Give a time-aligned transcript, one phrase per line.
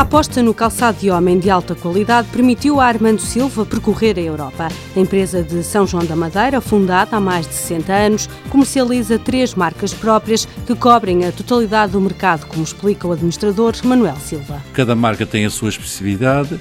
[0.00, 4.22] A aposta no calçado de homem de alta qualidade permitiu a Armando Silva percorrer a
[4.22, 4.68] Europa.
[4.96, 9.54] A empresa de São João da Madeira, fundada há mais de 60 anos, comercializa três
[9.54, 14.62] marcas próprias que cobrem a totalidade do mercado, como explica o administrador Manuel Silva.
[14.72, 16.58] Cada marca tem a sua especificidade.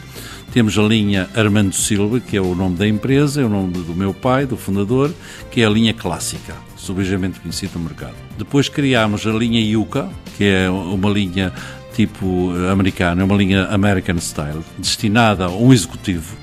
[0.52, 3.96] Temos a linha Armando Silva, que é o nome da empresa, é o nome do
[3.96, 5.14] meu pai, do fundador,
[5.50, 8.16] que é a linha clássica, subejamente conhecida no mercado.
[8.38, 11.54] Depois criámos a linha Yuka, que é uma linha
[12.00, 16.38] tipo americana, uma linha American Style, destinada a um executivo.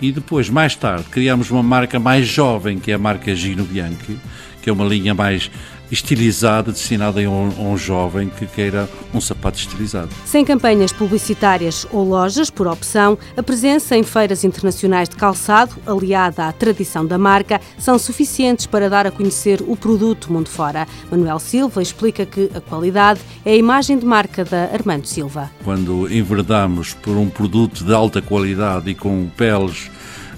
[0.00, 4.18] E depois, mais tarde, criámos uma marca mais jovem, que é a marca Gino Bianchi,
[4.62, 5.50] que é uma linha mais
[5.90, 10.10] estilizada, destinada a um, a um, jovem que queira um sapato estilizado.
[10.24, 16.46] Sem campanhas publicitárias ou lojas, por opção, a presença em feiras internacionais de calçado, aliada
[16.46, 20.86] à tradição da marca, são suficientes para dar a conhecer o produto mundo fora.
[21.10, 25.50] Manuel Silva explica que a qualidade é a imagem de marca da Armando Silva.
[25.64, 29.90] Quando enverdamos por um produto de alta qualidade e com peles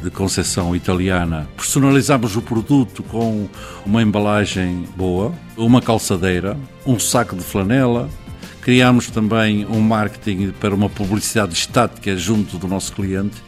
[0.03, 1.49] de concepção italiana.
[1.57, 3.49] Personalizamos o produto com
[3.85, 6.57] uma embalagem boa, uma calçadeira,
[6.87, 8.09] um saco de flanela.
[8.63, 13.43] Criamos também um marketing para uma publicidade estática junto do nosso cliente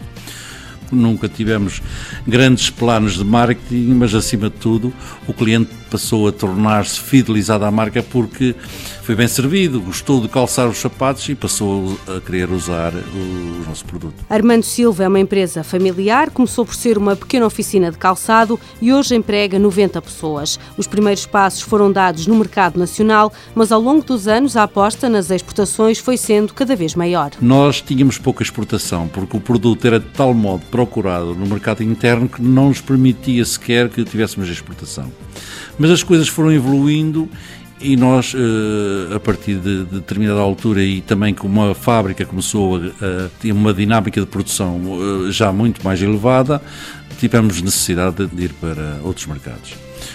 [0.95, 1.81] nunca tivemos
[2.27, 4.93] grandes planos de marketing, mas acima de tudo
[5.27, 8.55] o cliente passou a tornar-se fidelizado à marca porque
[9.03, 13.85] foi bem servido, gostou de calçar os sapatos e passou a querer usar o nosso
[13.85, 14.15] produto.
[14.31, 18.93] Armando Silva é uma empresa familiar, começou por ser uma pequena oficina de calçado e
[18.93, 20.59] hoje emprega 90 pessoas.
[20.77, 25.09] Os primeiros passos foram dados no mercado nacional, mas ao longo dos anos a aposta
[25.09, 27.33] nas exportações foi sendo cada vez maior.
[27.41, 32.29] Nós tínhamos pouca exportação porque o produto era de tal modo procurado no mercado interno
[32.29, 35.11] que não nos permitia sequer que tivéssemos exportação.
[35.77, 37.29] Mas as coisas foram evoluindo
[37.83, 43.29] e nós, eh, a partir de determinada altura e também com uma fábrica começou a,
[43.41, 44.81] ter uma dinâmica de produção
[45.29, 46.63] eh, já muito mais elevada,
[47.19, 49.75] tivemos necessidade de ir para outros mercados.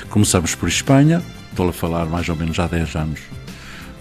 [0.10, 3.20] Começamos por Espanha, estou a falar mais ou menos há 10 anos.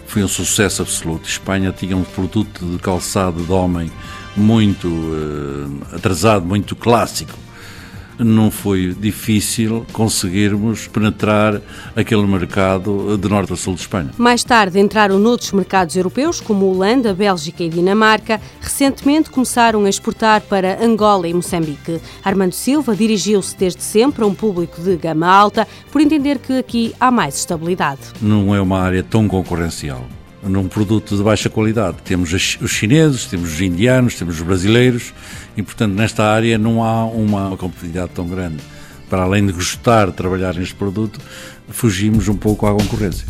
[0.07, 1.27] Foi um sucesso absoluto.
[1.27, 3.91] Espanha tinha um produto de calçado de homem
[4.35, 7.37] muito uh, atrasado, muito clássico
[8.19, 11.61] não foi difícil conseguirmos penetrar
[11.95, 14.11] aquele mercado de norte a sul de Espanha.
[14.17, 18.41] Mais tarde entraram noutros mercados europeus, como Holanda, Bélgica e Dinamarca.
[18.61, 21.99] Recentemente começaram a exportar para Angola e Moçambique.
[22.23, 26.95] Armando Silva dirigiu-se desde sempre a um público de gama alta, por entender que aqui
[26.99, 28.01] há mais estabilidade.
[28.21, 30.05] Não é uma área tão concorrencial
[30.47, 31.97] num produto de baixa qualidade.
[32.03, 35.13] Temos os chineses, temos os indianos, temos os brasileiros
[35.55, 38.57] e, portanto, nesta área não há uma competitividade tão grande.
[39.09, 41.19] Para além de gostar de trabalhar neste produto,
[41.69, 43.25] fugimos um pouco à concorrência.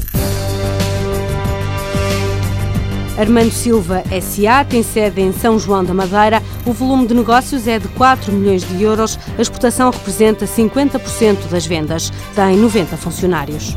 [3.17, 6.41] Armando Silva SA tem sede em São João da Madeira.
[6.65, 9.17] O volume de negócios é de 4 milhões de euros.
[9.37, 12.11] A exportação representa 50% das vendas.
[12.35, 13.75] Tem 90 funcionários.